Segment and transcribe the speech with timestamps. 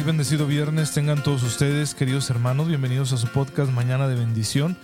[0.00, 4.74] Muy bendecido viernes tengan todos ustedes, queridos hermanos, bienvenidos a su podcast Mañana de Bendición.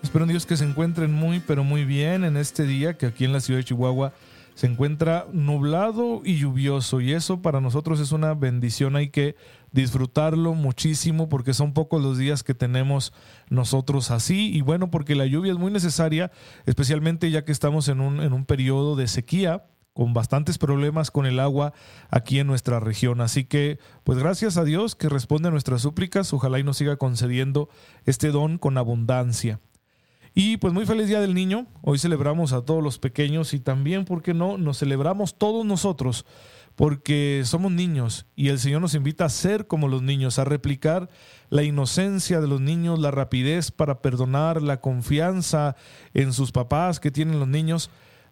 [0.00, 3.24] Espero en Dios que se encuentren muy, pero muy bien en este día que aquí
[3.24, 4.12] en la ciudad de Chihuahua
[4.54, 7.00] se encuentra nublado y lluvioso.
[7.00, 9.34] Y eso para nosotros es una bendición, hay que
[9.72, 13.12] disfrutarlo muchísimo porque son pocos los días que tenemos
[13.48, 14.54] nosotros así.
[14.54, 16.30] Y bueno porque la lluvia es muy necesaria,
[16.64, 19.64] especialmente ya que estamos en un, en un periodo de sequía
[20.00, 21.74] con bastantes problemas con el agua
[22.08, 23.20] aquí en nuestra región.
[23.20, 26.96] Así que, pues gracias a Dios que responde a nuestras súplicas, ojalá y nos siga
[26.96, 27.68] concediendo
[28.06, 29.60] este don con abundancia.
[30.34, 34.06] Y pues muy feliz Día del Niño, hoy celebramos a todos los pequeños y también,
[34.06, 36.24] ¿por qué no?, nos celebramos todos nosotros,
[36.76, 41.10] porque somos niños y el Señor nos invita a ser como los niños, a replicar
[41.50, 45.76] la inocencia de los niños, la rapidez para perdonar, la confianza
[46.14, 47.90] en sus papás que tienen los niños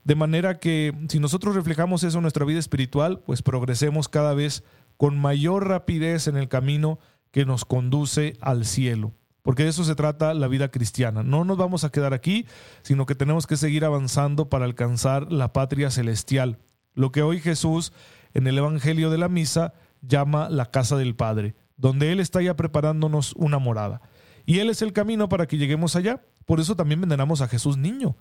[0.08, 4.64] de manera que si nosotros reflejamos eso en nuestra vida espiritual, pues progresemos cada vez
[4.96, 6.98] con mayor rapidez en el camino
[7.30, 9.12] que nos conduce al cielo.
[9.42, 11.22] Porque de eso se trata la vida cristiana.
[11.22, 12.46] No nos vamos a quedar aquí,
[12.80, 16.58] sino que tenemos que seguir avanzando para alcanzar la patria celestial.
[16.94, 17.92] Lo que hoy Jesús
[18.32, 22.56] en el Evangelio de la Misa llama la casa del Padre, donde Él está ya
[22.56, 24.00] preparándonos una morada.
[24.46, 26.22] Y Él es el camino para que lleguemos allá.
[26.46, 28.16] Por eso también veneramos a Jesús niño,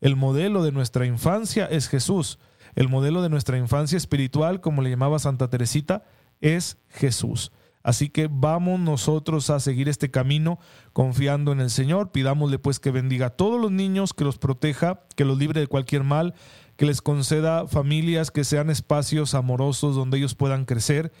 [0.00, 2.38] el modelo de nuestra infancia es Jesús.
[2.74, 6.04] El modelo de nuestra infancia espiritual, como le llamaba Santa Teresita,
[6.40, 7.52] es Jesús.
[7.82, 10.58] Así que vamos nosotros a seguir este camino
[10.92, 12.12] confiando en el Señor.
[12.12, 15.66] Pidámosle pues que bendiga a todos los niños, que los proteja, que los libre de
[15.66, 16.34] cualquier mal,
[16.76, 21.12] que les conceda familias que sean espacios amorosos donde ellos puedan crecer,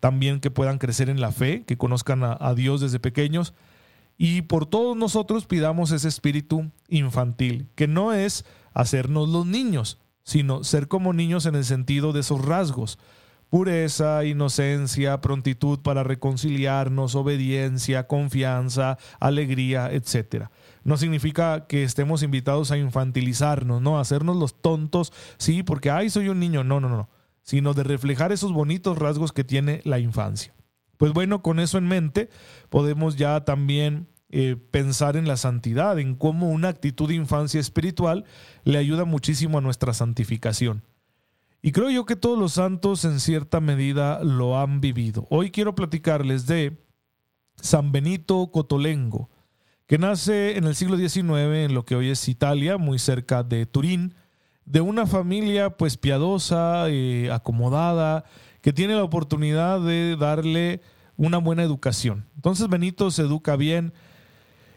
[0.00, 3.54] también que puedan crecer en la fe, que conozcan a, a Dios desde pequeños
[4.18, 10.64] y por todos nosotros pidamos ese espíritu infantil, que no es hacernos los niños, sino
[10.64, 12.98] ser como niños en el sentido de esos rasgos.
[13.48, 20.48] Pureza, inocencia, prontitud para reconciliarnos, obediencia, confianza, alegría, etc.
[20.82, 23.98] No significa que estemos invitados a infantilizarnos, ¿no?
[23.98, 26.64] A hacernos los tontos, sí, porque, ay, soy un niño.
[26.64, 27.08] No, no, no.
[27.42, 30.52] Sino de reflejar esos bonitos rasgos que tiene la infancia.
[30.96, 32.28] Pues bueno, con eso en mente
[32.68, 38.24] podemos ya también eh, pensar en la santidad, en cómo una actitud de infancia espiritual
[38.64, 40.82] le ayuda muchísimo a nuestra santificación.
[41.62, 45.26] Y creo yo que todos los santos en cierta medida lo han vivido.
[45.30, 46.76] Hoy quiero platicarles de
[47.56, 49.30] San Benito Cotolengo,
[49.86, 51.28] que nace en el siglo XIX
[51.64, 54.14] en lo que hoy es Italia, muy cerca de Turín,
[54.64, 58.24] de una familia pues piadosa, eh, acomodada,
[58.66, 60.80] que tiene la oportunidad de darle
[61.16, 62.26] una buena educación.
[62.34, 63.92] Entonces Benito se educa bien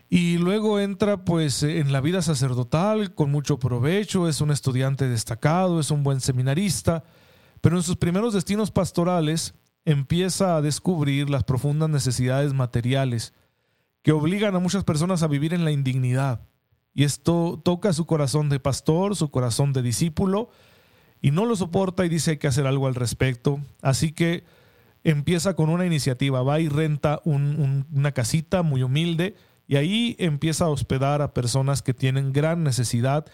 [0.09, 5.79] y luego entra pues en la vida sacerdotal con mucho provecho, es un estudiante destacado,
[5.79, 7.03] es un buen seminarista,
[7.61, 9.55] pero en sus primeros destinos pastorales
[9.85, 13.33] empieza a descubrir las profundas necesidades materiales
[14.03, 16.47] que obligan a muchas personas a vivir en la indignidad.
[16.93, 20.51] Y esto toca su corazón de pastor, su corazón de discípulo,
[21.21, 23.59] y no lo soporta y dice hay que hacer algo al respecto.
[23.81, 24.43] Así que
[25.03, 29.35] empieza con una iniciativa, va y renta una casita muy humilde
[29.67, 33.25] y ahí empieza a hospedar a personas que tienen gran necesidad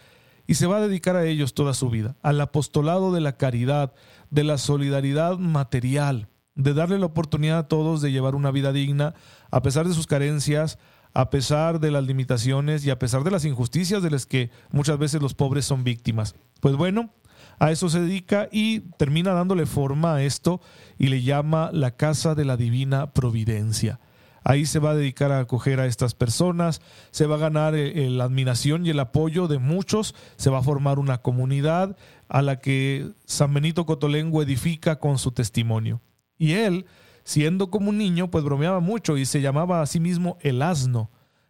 [0.47, 3.94] y se va a dedicar a ellos toda su vida, al apostolado de la caridad,
[4.29, 9.16] de la solidaridad material, de darle la oportunidad a todos de llevar una vida digna
[9.50, 10.78] a pesar de sus carencias,
[11.13, 15.00] a pesar de las limitaciones y a pesar de las injusticias de las que muchas
[15.00, 16.35] veces los pobres son víctimas.
[16.59, 17.13] Pues bueno,
[17.59, 20.61] a eso se dedica y termina dándole forma a esto
[20.97, 24.00] y le llama la Casa de la Divina Providencia.
[24.47, 26.79] Ahí se va a dedicar a acoger a estas personas,
[27.09, 30.64] se va a ganar eh, la admiración y el apoyo de muchos, se va a
[30.64, 31.97] formar una comunidad
[32.29, 35.99] a la que San Benito Cotolengo edifica con su testimonio.
[36.37, 36.85] Y él,
[37.23, 41.09] siendo como un niño, pues bromeaba mucho y se llamaba a sí mismo el asno,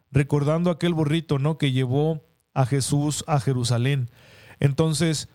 [0.10, 1.58] recordando aquel burrito, ¿no?
[1.58, 2.24] que llevó
[2.54, 4.10] a Jesús a Jerusalén.
[4.62, 5.28] Entonces,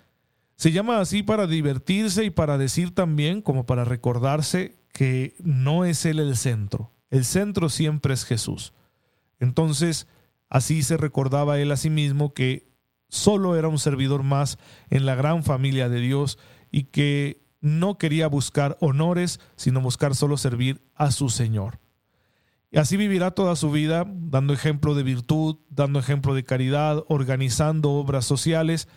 [0.60, 6.04] se llama así para divertirse y para decir también, como para recordarse, que no es
[6.04, 6.92] Él el centro.
[7.08, 8.74] El centro siempre es Jesús.
[9.38, 10.06] Entonces,
[10.50, 12.68] así se recordaba Él a sí mismo que
[13.08, 14.58] solo era un servidor más
[14.90, 16.38] en la gran familia de Dios
[16.70, 21.80] y que no quería buscar honores, sino buscar solo servir a su Señor.
[22.74, 28.26] Así vivirá toda su vida, dando ejemplo de virtud, dando ejemplo de caridad, organizando obras
[28.26, 28.88] sociales,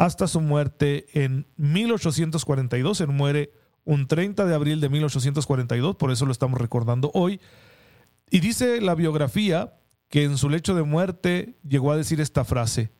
[0.00, 3.02] hasta su muerte en 1842.
[3.02, 3.52] Él muere
[3.84, 7.38] un 30 de abril de 1842, por eso lo estamos recordando hoy.
[8.30, 9.74] Y dice la biografía
[10.08, 12.90] que en su lecho de muerte llegó a decir esta frase,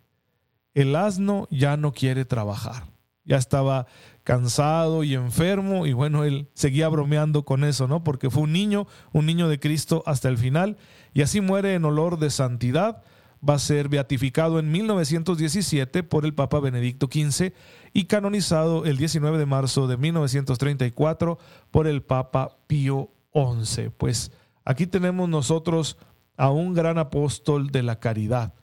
[0.74, 2.92] el asno ya no quiere trabajar.
[3.24, 3.86] Ya estaba
[4.22, 8.04] cansado y enfermo y bueno, él seguía bromeando con eso, ¿no?
[8.04, 10.76] Porque fue un niño, un niño de Cristo hasta el final
[11.14, 13.02] y así muere en olor de santidad.
[13.46, 17.52] Va a ser beatificado en 1917 por el Papa Benedicto XV
[17.92, 21.38] y canonizado el 19 de marzo de 1934
[21.70, 23.90] por el Papa Pío XI.
[23.96, 24.30] Pues
[24.64, 25.96] aquí tenemos nosotros
[26.36, 28.54] a un gran apóstol de la caridad.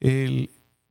[0.00, 0.50] El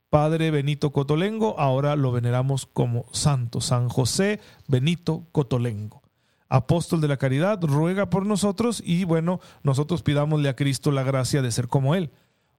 [0.09, 6.03] Padre Benito Cotolengo, ahora lo veneramos como santo, San José Benito Cotolengo.
[6.49, 11.41] Apóstol de la caridad, ruega por nosotros y bueno, nosotros pidámosle a Cristo la gracia
[11.41, 12.11] de ser como Él,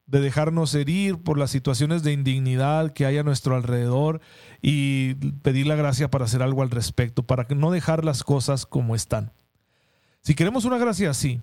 [0.06, 4.21] de dejarnos herir por las situaciones de indignidad que hay a nuestro alrededor
[4.61, 8.95] y pedir la gracia para hacer algo al respecto, para no dejar las cosas como
[8.95, 9.33] están.
[10.21, 11.43] Si queremos una gracia así,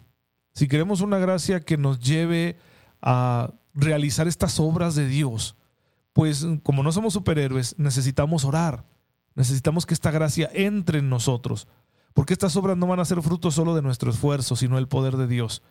[0.53, 2.57] si queremos una gracia que nos lleve
[3.01, 5.55] a realizar estas obras de Dios,
[6.13, 8.85] pues como no somos superhéroes, necesitamos orar.
[9.33, 11.67] Necesitamos que esta gracia entre en nosotros,
[12.13, 15.15] porque estas obras no van a ser fruto solo de nuestro esfuerzo, sino el poder
[15.15, 15.63] de Dios.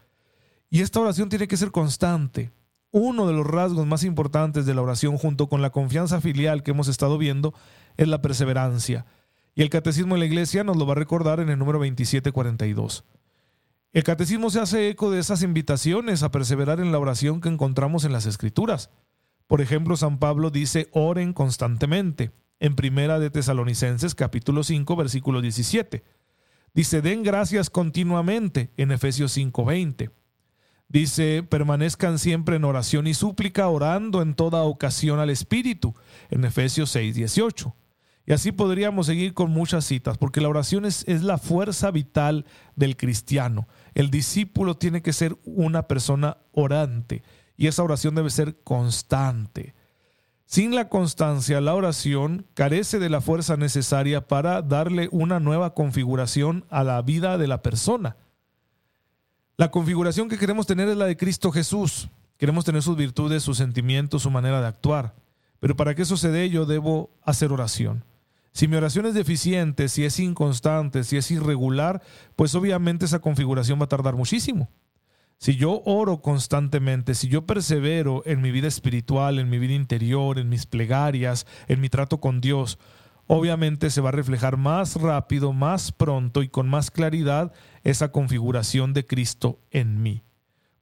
[0.71, 2.53] Y esta oración tiene que ser constante.
[2.93, 6.73] Uno de los rasgos más importantes de la oración junto con la confianza filial que
[6.73, 7.55] hemos estado viendo
[7.97, 9.07] es la perseverancia.
[9.55, 13.05] Y el Catecismo de la Iglesia nos lo va a recordar en el número 2742.
[13.93, 18.05] El Catecismo se hace eco de esas invitaciones a perseverar en la oración que encontramos
[18.05, 18.91] en las Escrituras.
[19.47, 26.05] Por ejemplo, San Pablo dice, oren constantemente, en Primera de Tesalonicenses capítulo 5, versículo 17.
[26.75, 30.11] Dice, den gracias continuamente, en Efesios 5:20.
[30.91, 35.95] Dice, permanezcan siempre en oración y súplica, orando en toda ocasión al Espíritu,
[36.31, 37.75] en Efesios 6:18.
[38.27, 42.45] Y así podríamos seguir con muchas citas, porque la oración es, es, la fuerza vital
[42.75, 43.69] del cristiano.
[43.95, 47.23] El discípulo tiene que ser una persona orante
[47.57, 49.75] y esa oración debe ser constante.
[50.45, 56.65] Sin la constancia, la oración carece de la fuerza necesaria para darle una nueva configuración
[56.69, 58.17] a la vida de la persona.
[59.61, 62.09] La configuración que queremos tener es la de Cristo Jesús.
[62.39, 65.15] Queremos tener sus virtudes, sus sentimientos, su manera de actuar.
[65.59, 68.03] Pero para que eso se yo debo hacer oración.
[68.53, 72.01] Si mi oración es deficiente, si es inconstante, si es irregular,
[72.37, 74.71] pues obviamente esa configuración va a tardar muchísimo.
[75.37, 80.39] Si yo oro constantemente, si yo persevero en mi vida espiritual, en mi vida interior,
[80.39, 82.79] en mis plegarias, en mi trato con Dios,
[83.33, 87.53] obviamente se va a reflejar más rápido, más pronto y con más claridad
[87.85, 90.25] esa configuración de Cristo en mí.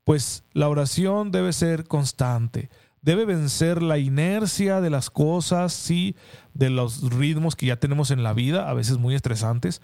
[0.03, 2.71] Pues la oración debe ser constante,
[3.03, 6.17] debe vencer la inercia de las cosas, sí,
[6.55, 9.83] de los ritmos que ya tenemos en la vida, a veces muy estresantes.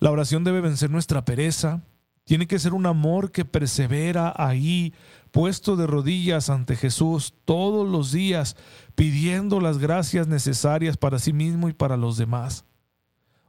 [0.00, 1.84] La oración debe vencer nuestra pereza,
[2.24, 4.92] tiene que ser un amor que persevera ahí,
[5.32, 8.54] puesto de rodillas ante Jesús todos los días,
[8.94, 12.66] pidiendo las gracias necesarias para sí mismo y para los demás.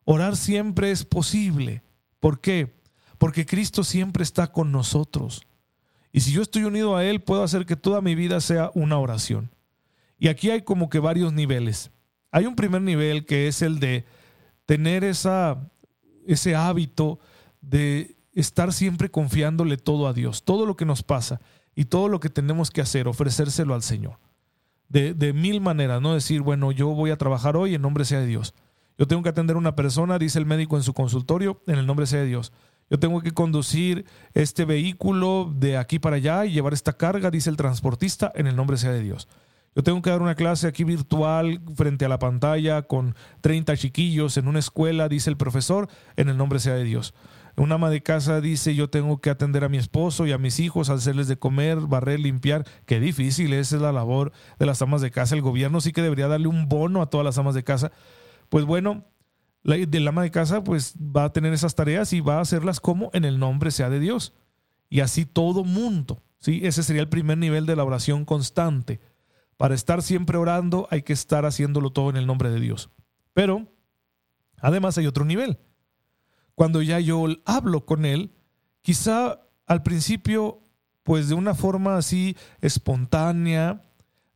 [0.06, 1.83] Orar siempre es posible.
[2.19, 2.74] ¿Por qué?
[3.18, 5.45] Porque Cristo siempre está con nosotros.
[6.13, 8.97] Y si yo estoy unido a Él, puedo hacer que toda mi vida sea una
[8.97, 9.51] oración.
[10.18, 11.91] Y aquí hay como que varios niveles.
[12.31, 14.05] Hay un primer nivel que es el de
[14.65, 15.69] tener esa,
[16.25, 17.19] ese hábito
[17.60, 21.41] de estar siempre confiándole todo a Dios, todo lo que nos pasa
[21.75, 24.20] y todo lo que tenemos que hacer, ofrecérselo al Señor.
[24.89, 28.20] De, de, mil maneras, no decir, bueno, yo voy a trabajar hoy en nombre sea
[28.20, 28.53] de Dios.
[28.98, 31.88] Yo tengo que atender a una persona, dice el médico en su consultorio, en el
[31.88, 32.53] nombre sea de Dios.
[32.89, 37.50] Yo tengo que conducir este vehículo de aquí para allá y llevar esta carga, dice
[37.50, 39.27] el transportista, en el nombre sea de Dios.
[39.75, 44.38] Yo tengo que dar una clase aquí virtual frente a la pantalla con 30 chiquillos
[44.38, 47.15] en una escuela, dice el profesor, en el nombre sea de Dios.
[47.55, 50.60] Una ama de casa dice, yo tengo que atender a mi esposo y a mis
[50.60, 52.65] hijos, hacerles de comer, barrer, limpiar.
[52.86, 55.36] Qué difícil, esa es la labor de las amas de casa.
[55.36, 57.91] El gobierno sí que debería darle un bono a todas las amas de casa.
[58.50, 59.05] Pues bueno,
[59.62, 59.77] la,
[60.10, 63.24] ama de casa pues va a tener esas tareas y va a hacerlas como en
[63.24, 64.33] el nombre sea de Dios.
[64.89, 66.24] Y así todo mundo.
[66.39, 66.62] ¿sí?
[66.63, 69.00] Ese sería el primer nivel de la oración constante.
[69.57, 72.89] Para estar siempre orando hay que estar haciéndolo todo en el nombre de Dios.
[73.36, 73.67] Pero
[74.57, 75.60] además hay otro nivel
[76.55, 78.31] cuando ya yo hablo con él,
[78.81, 80.62] quizá al principio,
[81.03, 83.81] pues de una forma así espontánea,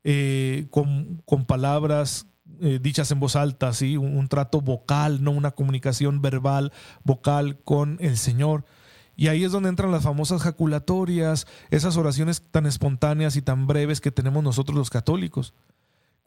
[0.04, 2.28] eh, con, palabras
[2.62, 3.98] eh, dichas en voz alta, ¿sí?
[3.98, 6.72] Un, trato vocal, no una comunicación verbal,
[7.04, 8.64] vocal con el Señor.
[9.18, 14.00] Y ahí es donde entran las famosas jaculatorias, esas oraciones tan espontáneas y tan breves
[14.00, 15.54] que tenemos nosotros los católicos.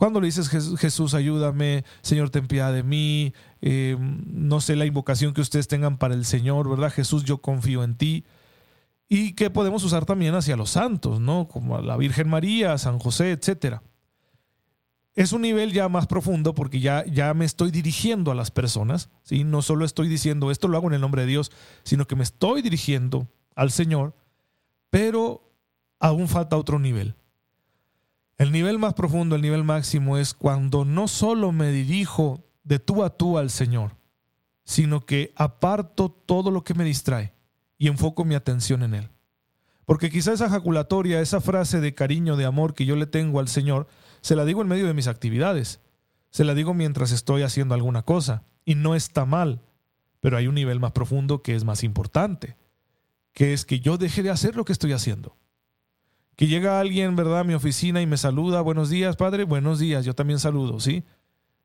[0.00, 5.34] Cuando le dices Jesús, ayúdame, Señor, ten piedad de mí, eh, no sé la invocación
[5.34, 6.90] que ustedes tengan para el Señor, ¿verdad?
[6.90, 8.24] Jesús, yo confío en ti.
[9.10, 11.48] Y que podemos usar también hacia los santos, ¿no?
[11.48, 13.82] Como a la Virgen María, San José, etcétera
[15.14, 19.10] es un nivel ya más profundo porque ya, ya me estoy dirigiendo a las personas,
[19.22, 19.44] ¿sí?
[19.44, 21.52] no solo estoy diciendo esto lo hago en el nombre de Dios,
[21.82, 24.14] sino que me estoy dirigiendo al Señor,
[24.88, 25.52] pero
[25.98, 27.16] aún falta otro nivel.
[28.40, 33.04] El nivel más profundo, el nivel máximo es cuando no solo me dirijo de tú
[33.04, 33.98] a tú al Señor,
[34.64, 37.34] sino que aparto todo lo que me distrae
[37.76, 39.10] y enfoco mi atención en Él.
[39.84, 43.48] Porque quizá esa jaculatoria, esa frase de cariño, de amor que yo le tengo al
[43.48, 43.88] Señor,
[44.22, 45.80] se la digo en medio de mis actividades.
[46.30, 48.44] Se la digo mientras estoy haciendo alguna cosa.
[48.64, 49.60] Y no está mal.
[50.20, 52.56] Pero hay un nivel más profundo que es más importante.
[53.34, 55.36] Que es que yo deje de hacer lo que estoy haciendo.
[56.40, 58.62] Que llega alguien, ¿verdad?, a mi oficina y me saluda.
[58.62, 59.44] Buenos días, padre.
[59.44, 60.06] Buenos días.
[60.06, 61.04] Yo también saludo, ¿sí?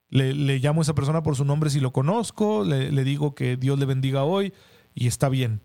[0.09, 2.65] Le, llamo a esa persona por su nombre si lo conozco.
[2.65, 4.53] Le, le digo que Dios le bendiga hoy
[4.93, 5.61] y está bien.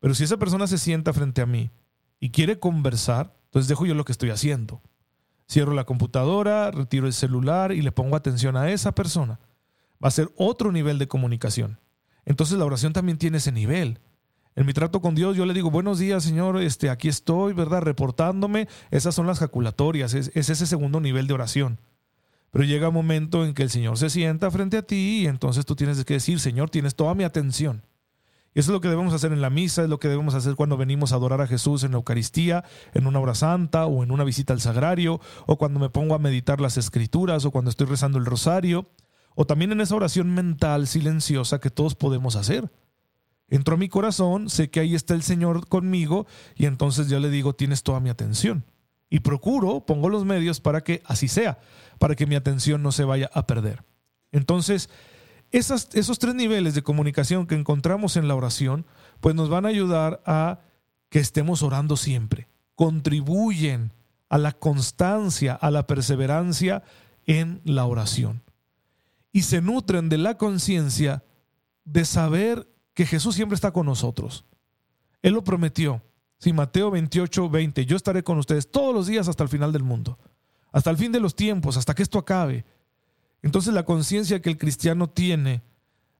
[0.00, 1.70] Pero si esa persona se sienta frente a mí
[2.18, 4.82] y quiere conversar, entonces dejo yo lo que estoy haciendo.
[5.48, 9.38] Cierro la computadora, retiro el celular y le pongo atención a esa persona.
[10.04, 11.78] Va a ser otro nivel de comunicación.
[12.24, 14.00] Entonces la oración también tiene ese nivel.
[14.56, 17.82] En mi trato con Dios yo le digo, buenos días Señor, este, aquí estoy, ¿verdad?
[17.82, 18.68] Reportándome.
[18.90, 21.78] Esas son las jaculatorias, es, es ese segundo nivel de oración.
[22.50, 25.66] Pero llega un momento en que el Señor se sienta frente a ti y entonces
[25.66, 27.82] tú tienes que decir, Señor, tienes toda mi atención.
[28.54, 30.54] Y eso es lo que debemos hacer en la misa, es lo que debemos hacer
[30.54, 34.10] cuando venimos a adorar a Jesús en la Eucaristía, en una hora santa o en
[34.10, 37.88] una visita al sagrario, o cuando me pongo a meditar las escrituras o cuando estoy
[37.88, 38.88] rezando el rosario,
[39.34, 42.70] o también en esa oración mental silenciosa que todos podemos hacer.
[43.48, 46.26] Entro a mi corazón, sé que ahí está el Señor conmigo
[46.56, 48.64] y entonces yo le digo, tienes toda mi atención.
[49.08, 51.58] Y procuro, pongo los medios para que así sea,
[51.98, 53.84] para que mi atención no se vaya a perder.
[54.32, 54.90] Entonces,
[55.52, 58.84] esos tres niveles de comunicación que encontramos en la oración,
[59.20, 60.60] pues nos van a ayudar a
[61.08, 62.48] que estemos orando siempre.
[62.74, 63.92] Contribuyen
[64.28, 66.82] a la constancia, a la perseverancia
[67.26, 68.42] en la oración.
[69.32, 71.22] Y se nutren de la conciencia
[71.84, 74.46] de saber que Jesús siempre está con nosotros.
[75.20, 76.02] Él lo prometió.
[76.38, 79.82] Si Mateo 28, 20, yo estaré con ustedes todos los días hasta el final del
[79.82, 80.18] mundo,
[80.72, 82.64] hasta el fin de los tiempos, hasta que esto acabe.
[83.42, 85.62] Entonces la conciencia que el cristiano tiene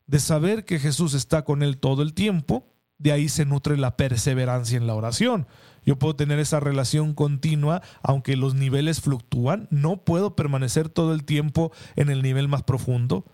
[0.07, 2.67] de saber que Jesús está con él todo el tiempo,
[2.99, 5.47] de ahí se nutre la perseverancia en la oración.
[5.87, 11.25] Yo puedo tener esa relación continua, aunque los niveles fluctúan, no puedo permanecer todo el
[11.25, 13.25] tiempo en el nivel más profundo,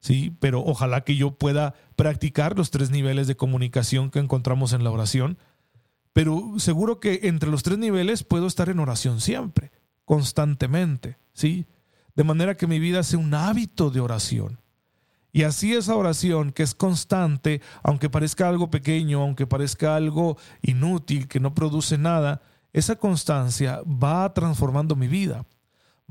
[0.00, 0.36] ¿sí?
[0.40, 4.90] Pero ojalá que yo pueda practicar los tres niveles de comunicación que encontramos en la
[4.90, 5.38] oración.
[6.12, 9.70] Pero seguro que entre los tres niveles puedo estar en oración siempre,
[10.04, 11.66] constantemente, ¿sí?
[12.16, 14.60] de manera que mi vida sea un hábito de oración.
[15.32, 21.28] Y así esa oración que es constante, aunque parezca algo pequeño, aunque parezca algo inútil,
[21.28, 22.42] que no produce nada,
[22.72, 25.46] esa constancia va transformando mi vida,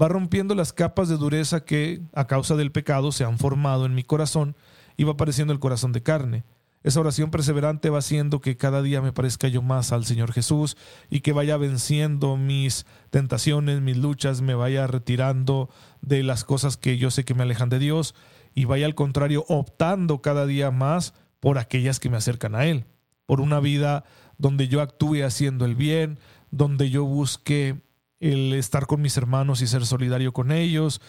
[0.02, 3.96] va rompiendo las capas de dureza que a causa del pecado se han formado en
[3.96, 4.56] mi corazón
[4.96, 6.44] y va apareciendo el corazón de carne.
[6.82, 10.78] Esa oración perseverante va haciendo que cada día me parezca yo más al Señor Jesús
[11.10, 15.70] y que vaya venciendo mis tentaciones, mis luchas, me vaya retirando
[16.02, 18.16] de las cosas que yo sé que me alejan de Dios
[18.56, 22.86] y vaya al contrario optando cada día más por aquellas que me acercan a Él,
[23.26, 24.06] por una vida
[24.38, 26.18] donde yo actúe haciendo el bien,
[26.50, 27.82] donde yo busque
[28.20, 31.02] el estar con mis hermanos y ser solidario con ellos,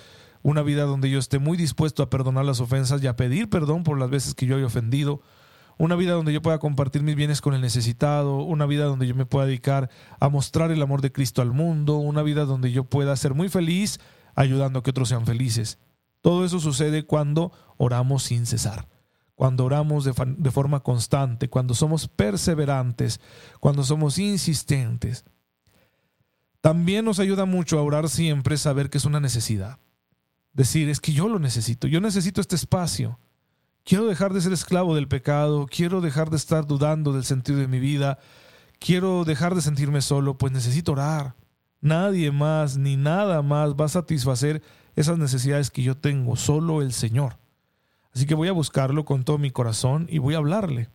[0.42, 3.82] una vida donde yo esté muy dispuesto a perdonar las ofensas y a pedir perdón
[3.82, 5.20] por las veces que yo haya ofendido,
[5.78, 9.14] una vida donde yo pueda compartir mis bienes con el necesitado, una vida donde yo
[9.14, 12.84] me pueda dedicar a mostrar el amor de Cristo al mundo, una vida donde yo
[12.84, 13.98] pueda ser muy feliz
[14.34, 15.78] ayudando a que otros sean felices.
[16.20, 18.88] Todo eso sucede cuando oramos sin cesar,
[19.34, 23.20] cuando oramos de, de forma constante, cuando somos perseverantes,
[23.58, 25.24] cuando somos insistentes.
[26.60, 29.78] También nos ayuda mucho a orar siempre saber que es una necesidad.
[30.52, 33.18] Decir, es que yo lo necesito, yo necesito este espacio.
[33.84, 37.68] Quiero dejar de ser esclavo del pecado, quiero dejar de estar dudando del sentido de
[37.68, 38.18] mi vida,
[38.78, 41.34] quiero dejar de sentirme solo, pues necesito orar.
[41.80, 44.62] Nadie más ni nada más va a satisfacer
[44.96, 47.38] esas necesidades que yo tengo, solo el Señor.
[48.12, 50.90] Así que voy a buscarlo con todo mi corazón y voy a hablarle.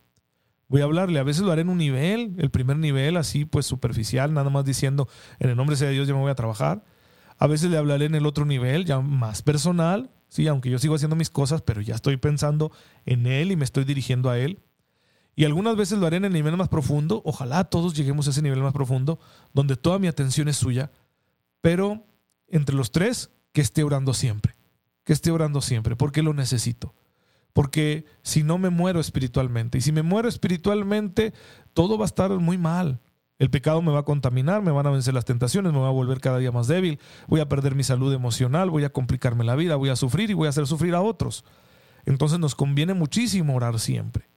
[0.68, 3.66] Voy a hablarle, a veces lo haré en un nivel, el primer nivel así pues
[3.66, 5.08] superficial, nada más diciendo,
[5.40, 6.84] en el nombre sea de Dios ya me voy a trabajar.
[7.38, 10.96] A veces le hablaré en el otro nivel, ya más personal, Sí, aunque yo sigo
[10.96, 12.72] haciendo mis cosas, pero ya estoy pensando
[13.06, 14.60] en Él y me estoy dirigiendo a Él.
[15.34, 17.22] Y algunas veces lo haré en el nivel más profundo.
[17.24, 19.20] Ojalá todos lleguemos a ese nivel más profundo,
[19.54, 20.92] donde toda mi atención es suya.
[21.62, 22.06] Pero
[22.48, 24.58] entre los tres, que esté orando siempre.
[25.04, 26.94] Que esté orando siempre, porque lo necesito.
[27.56, 31.34] Porque si no me muero espiritualmente, y si me muero espiritualmente,
[31.74, 33.00] todo va a estar muy mal.
[33.40, 35.92] El pecado me va a contaminar, me van a vencer las tentaciones, me va a
[35.92, 39.56] volver cada día más débil, voy a perder mi salud emocional, voy a complicarme la
[39.56, 41.46] vida, voy a sufrir y voy a hacer sufrir a otros.
[42.06, 44.28] Entonces nos conviene muchísimo orar siempre.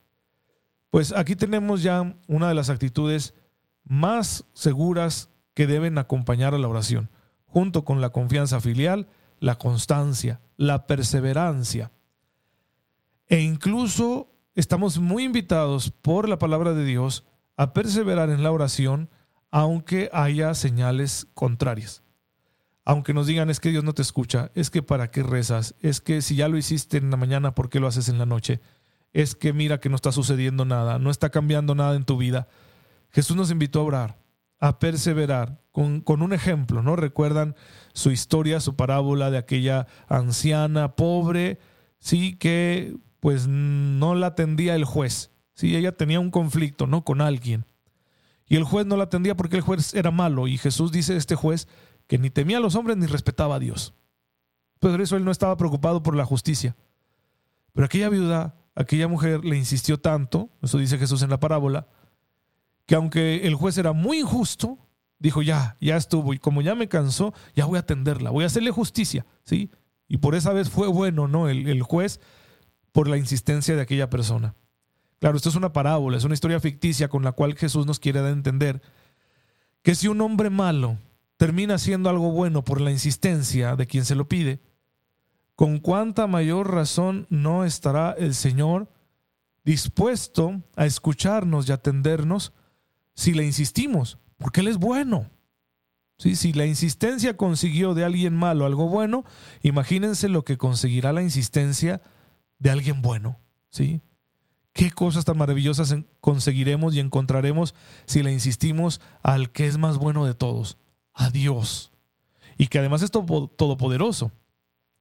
[0.90, 3.34] Pues aquí tenemos ya una de las actitudes
[3.82, 7.10] más seguras que deben acompañar a la oración,
[7.46, 9.08] junto con la confianza filial,
[9.40, 11.90] la constancia, la perseverancia.
[13.28, 17.24] E incluso estamos muy invitados por la palabra de Dios
[17.56, 19.10] a perseverar en la oración
[19.50, 22.02] aunque haya señales contrarias.
[22.84, 26.00] Aunque nos digan es que Dios no te escucha, es que para qué rezas, es
[26.00, 28.60] que si ya lo hiciste en la mañana, ¿por qué lo haces en la noche?
[29.12, 32.48] Es que mira que no está sucediendo nada, no está cambiando nada en tu vida.
[33.10, 34.18] Jesús nos invitó a orar,
[34.58, 36.96] a perseverar, con, con un ejemplo, ¿no?
[36.96, 37.56] Recuerdan
[37.92, 41.58] su historia, su parábola de aquella anciana pobre,
[41.98, 47.02] sí, que pues no la atendía el juez si ella tenía un conflicto, ¿no?
[47.02, 47.64] Con alguien.
[48.46, 50.46] Y el juez no la atendía porque el juez era malo.
[50.46, 51.66] Y Jesús dice este juez
[52.06, 53.92] que ni temía a los hombres ni respetaba a Dios.
[54.78, 56.76] Por eso él no estaba preocupado por la justicia.
[57.72, 61.88] Pero aquella viuda, aquella mujer le insistió tanto, eso dice Jesús en la parábola,
[62.86, 64.78] que aunque el juez era muy injusto,
[65.18, 66.34] dijo ya, ya estuvo.
[66.34, 69.26] Y como ya me cansó, ya voy a atenderla, voy a hacerle justicia.
[69.42, 69.72] ¿sí?
[70.06, 71.48] Y por esa vez fue bueno, ¿no?
[71.48, 72.20] El, el juez
[72.98, 74.56] por la insistencia de aquella persona.
[75.20, 78.18] Claro, esto es una parábola, es una historia ficticia con la cual Jesús nos quiere
[78.18, 78.82] dar a entender
[79.82, 80.98] que si un hombre malo
[81.36, 84.58] termina haciendo algo bueno por la insistencia de quien se lo pide,
[85.54, 88.90] con cuánta mayor razón no estará el Señor
[89.64, 92.52] dispuesto a escucharnos y atendernos
[93.14, 95.30] si le insistimos, porque Él es bueno.
[96.16, 99.24] Si la insistencia consiguió de alguien malo algo bueno,
[99.62, 102.17] imagínense lo que conseguirá la insistencia de
[102.64, 103.38] alguien bueno.
[103.70, 104.02] ¿sí?
[104.78, 107.74] qué cosas tan maravillosas conseguiremos y encontraremos
[108.06, 110.78] si le insistimos al que es más bueno de todos,
[111.14, 111.90] a Dios.
[112.56, 114.30] Y que además es todopoderoso.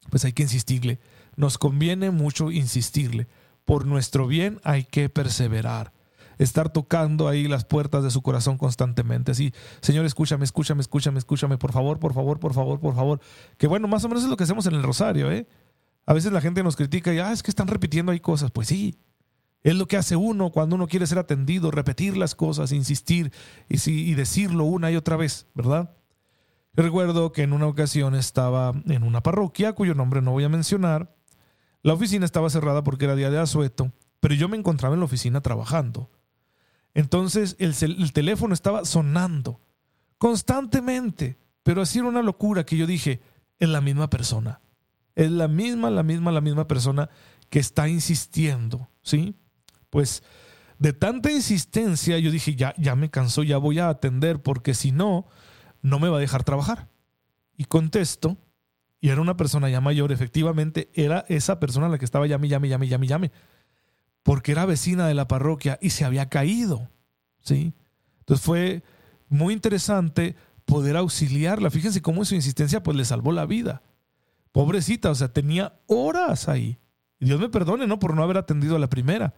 [0.09, 0.99] Pues hay que insistirle.
[1.35, 3.27] Nos conviene mucho insistirle.
[3.65, 5.93] Por nuestro bien hay que perseverar.
[6.39, 9.33] Estar tocando ahí las puertas de su corazón constantemente.
[9.33, 13.19] Así, Señor, escúchame, escúchame, escúchame, escúchame, por favor, por favor, por favor, por favor.
[13.59, 15.45] Que bueno, más o menos es lo que hacemos en el rosario, ¿eh?
[16.07, 18.49] A veces la gente nos critica y, ah, es que están repitiendo ahí cosas.
[18.49, 18.97] Pues sí,
[19.61, 23.33] es lo que hace uno cuando uno quiere ser atendido, repetir las cosas, insistir
[23.67, 25.93] y, decirlo una y otra vez, ¿verdad?
[26.73, 31.13] recuerdo que en una ocasión estaba en una parroquia cuyo nombre no voy a mencionar.
[31.81, 35.07] La oficina estaba cerrada porque era día de asueto, pero yo me encontraba en la
[35.07, 36.09] oficina trabajando.
[36.93, 39.59] Entonces el, el teléfono estaba sonando
[40.19, 43.21] constantemente, pero así era una locura que yo dije,
[43.59, 44.61] es la misma persona.
[45.17, 47.09] Es la misma, la misma, la misma persona
[47.49, 49.33] que está insistiendo, ¿sí?
[49.89, 50.21] Pues
[50.77, 54.91] de tanta insistencia yo dije, ya, ya me cansó, ya voy a atender porque si
[54.91, 55.25] no,
[55.81, 56.87] no me va a dejar trabajar.
[57.57, 58.37] Y contesto,
[59.01, 62.69] y era una persona ya mayor, efectivamente era esa persona la que estaba llame, llame,
[62.69, 63.31] llame, llame, llame,
[64.21, 66.91] porque era vecina de la parroquia y se había caído,
[67.41, 67.73] ¿sí?
[68.19, 68.83] Entonces fue
[69.29, 71.71] muy interesante poder auxiliarla.
[71.71, 73.81] Fíjense cómo su insistencia pues le salvó la vida.
[74.57, 76.79] Pobrecita, o sea, tenía horas ahí.
[77.19, 77.99] Dios me perdone, ¿no?
[77.99, 79.35] Por no haber atendido a la primera.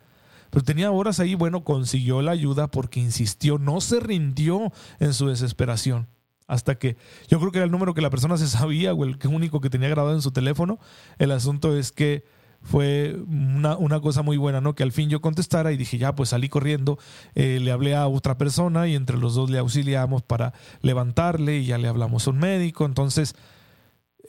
[0.49, 5.27] Pero tenía horas ahí, bueno, consiguió la ayuda porque insistió, no se rindió en su
[5.27, 6.07] desesperación.
[6.47, 6.95] Hasta que
[7.27, 9.69] yo creo que era el número que la persona se sabía o el único que
[9.69, 10.79] tenía grabado en su teléfono.
[11.17, 12.23] El asunto es que
[12.61, 14.73] fue una, una, cosa muy buena, ¿no?
[14.73, 16.97] Que al fin yo contestara y dije, ya, pues salí corriendo,
[17.35, 21.65] eh, le hablé a otra persona y entre los dos le auxiliamos para levantarle y
[21.65, 22.85] ya le hablamos a un médico.
[22.85, 23.35] Entonces,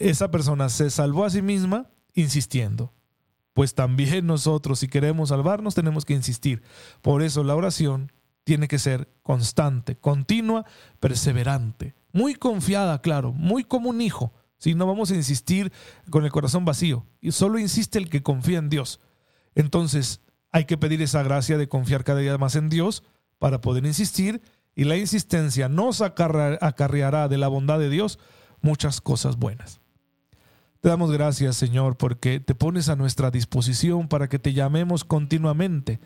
[0.00, 2.92] esa persona se salvó a sí misma insistiendo
[3.52, 6.62] pues también nosotros, si queremos salvarnos, tenemos que insistir.
[7.02, 8.12] Por eso la oración
[8.44, 10.64] tiene que ser constante, continua,
[10.98, 14.32] perseverante, muy confiada, claro, muy como un hijo.
[14.58, 15.72] Si no vamos a insistir
[16.10, 19.00] con el corazón vacío, y solo insiste el que confía en Dios.
[19.54, 20.20] Entonces
[20.52, 23.02] hay que pedir esa gracia de confiar cada día más en Dios
[23.38, 24.42] para poder insistir
[24.74, 28.18] y la insistencia nos acarreará de la bondad de Dios
[28.60, 29.79] muchas cosas buenas.
[30.80, 36.00] Te damos gracias, Señor, porque te pones a nuestra disposición para que te llamemos continuamente.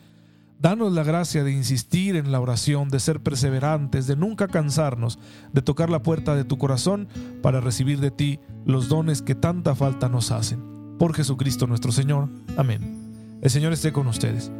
[0.58, 5.20] Danos la gracia de insistir en la oración, de ser perseverantes, de nunca cansarnos,
[5.52, 7.06] de tocar la puerta de tu corazón
[7.40, 10.96] para recibir de ti los dones que tanta falta nos hacen.
[10.98, 12.28] Por Jesucristo nuestro Señor.
[12.56, 13.38] Amén.
[13.42, 14.50] El Señor esté con ustedes.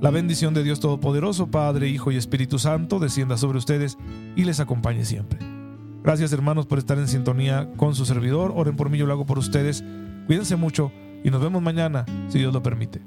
[0.00, 3.98] La bendición de Dios Todopoderoso, Padre, Hijo y Espíritu Santo, descienda sobre ustedes
[4.36, 5.55] y les acompañe siempre.
[6.06, 8.52] Gracias hermanos por estar en sintonía con su servidor.
[8.54, 9.82] Oren por mí, yo lo hago por ustedes.
[10.28, 10.92] Cuídense mucho
[11.24, 13.02] y nos vemos mañana, si Dios lo permite.